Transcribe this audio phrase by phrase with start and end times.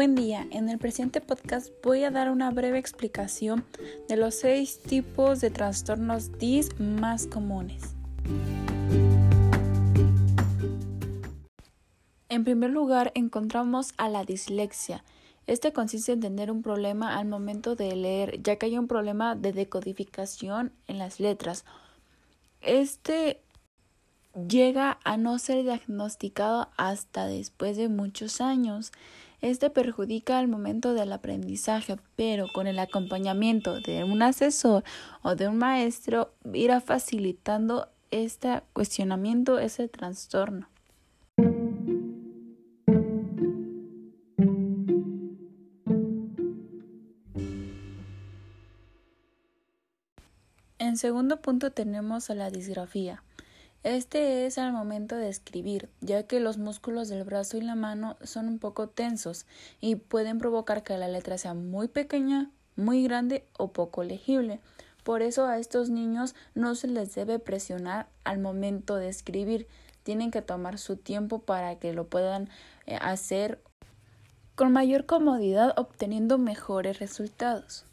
[0.00, 3.66] Buen día, en el presente podcast voy a dar una breve explicación
[4.08, 7.82] de los seis tipos de trastornos DIS más comunes.
[12.30, 15.04] En primer lugar encontramos a la dislexia.
[15.46, 19.36] Este consiste en tener un problema al momento de leer, ya que hay un problema
[19.36, 21.66] de decodificación en las letras.
[22.62, 23.42] Este
[24.48, 28.92] llega a no ser diagnosticado hasta después de muchos años.
[29.40, 34.84] Este perjudica al momento del aprendizaje, pero con el acompañamiento de un asesor
[35.22, 40.68] o de un maestro irá facilitando este cuestionamiento, ese trastorno.
[50.78, 53.22] En segundo punto tenemos a la disgrafía.
[53.82, 58.18] Este es al momento de escribir, ya que los músculos del brazo y la mano
[58.22, 59.46] son un poco tensos
[59.80, 64.60] y pueden provocar que la letra sea muy pequeña, muy grande o poco legible.
[65.02, 69.66] Por eso a estos niños no se les debe presionar al momento de escribir.
[70.02, 72.50] Tienen que tomar su tiempo para que lo puedan
[72.86, 73.62] eh, hacer
[74.56, 77.86] con mayor comodidad obteniendo mejores resultados.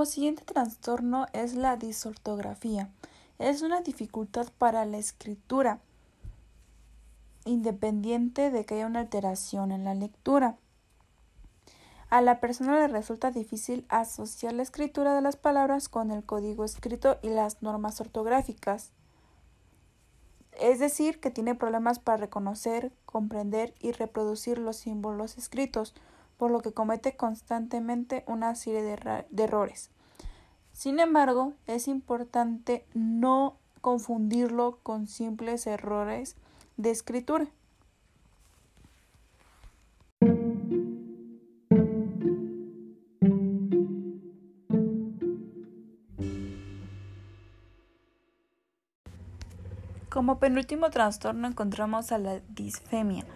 [0.00, 2.88] Como siguiente trastorno es la disortografía.
[3.38, 5.78] Es una dificultad para la escritura,
[7.44, 10.56] independiente de que haya una alteración en la lectura.
[12.08, 16.64] A la persona le resulta difícil asociar la escritura de las palabras con el código
[16.64, 18.92] escrito y las normas ortográficas.
[20.58, 25.94] Es decir, que tiene problemas para reconocer, comprender y reproducir los símbolos escritos,
[26.40, 29.90] por lo que comete constantemente una serie de, errores.
[30.72, 36.36] Sin embargo, es importante no confundirlo con simples errores
[36.78, 37.46] de escritura.
[50.08, 53.26] Como penúltimo trastorno encontramos a la disfemia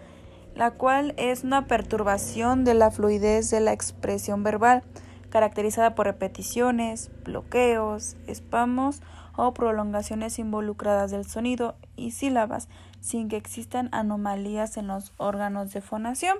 [0.55, 4.83] la cual es una perturbación de la fluidez de la expresión verbal,
[5.29, 9.01] caracterizada por repeticiones, bloqueos, espamos
[9.35, 12.69] o prolongaciones involucradas del sonido y sílabas,
[13.01, 16.37] sin que existan anomalías en los órganos de fonación.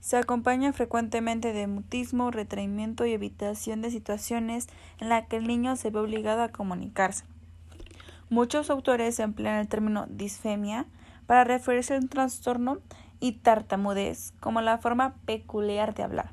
[0.00, 4.66] Se acompaña frecuentemente de mutismo, retraimiento y evitación de situaciones
[4.98, 7.24] en las que el niño se ve obligado a comunicarse.
[8.28, 10.86] Muchos autores emplean el término disfemia
[11.26, 12.78] para referirse a un trastorno
[13.20, 16.32] y tartamudez como la forma peculiar de hablar.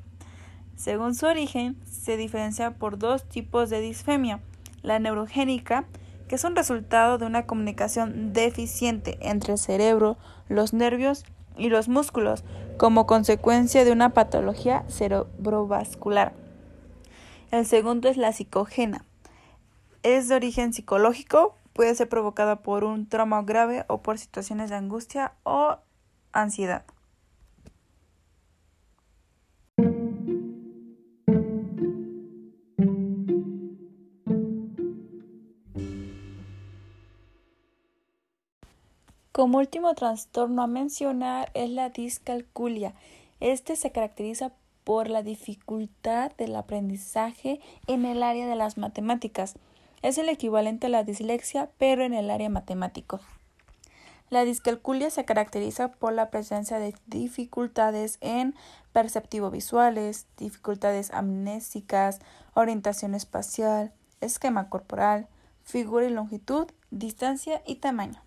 [0.76, 4.40] Según su origen, se diferencia por dos tipos de disfemia,
[4.82, 5.84] la neurogénica,
[6.28, 10.18] que es un resultado de una comunicación deficiente entre el cerebro,
[10.48, 11.24] los nervios
[11.56, 12.44] y los músculos,
[12.76, 16.32] como consecuencia de una patología cerebrovascular.
[17.50, 19.04] El segundo es la psicogena.
[20.02, 24.76] Es de origen psicológico, puede ser provocada por un trauma grave o por situaciones de
[24.76, 25.78] angustia o
[26.32, 26.84] ansiedad.
[39.38, 42.94] Como último trastorno a mencionar es la discalculia.
[43.38, 44.52] Este se caracteriza
[44.82, 49.54] por la dificultad del aprendizaje en el área de las matemáticas.
[50.02, 53.20] Es el equivalente a la dislexia, pero en el área matemático.
[54.30, 58.54] La discalculia se caracteriza por la presencia de dificultades en
[58.92, 62.20] perceptivo visuales, dificultades amnésicas,
[62.54, 65.28] orientación espacial, esquema corporal,
[65.62, 68.22] figura y longitud, distancia y tamaño.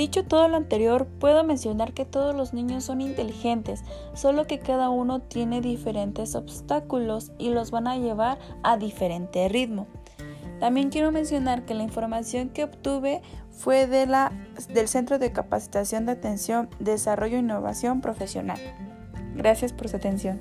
[0.00, 4.88] Dicho todo lo anterior, puedo mencionar que todos los niños son inteligentes, solo que cada
[4.88, 9.88] uno tiene diferentes obstáculos y los van a llevar a diferente ritmo.
[10.58, 13.20] También quiero mencionar que la información que obtuve
[13.50, 14.32] fue de la,
[14.72, 18.58] del Centro de Capacitación de Atención, Desarrollo e Innovación Profesional.
[19.34, 20.40] Gracias por su atención.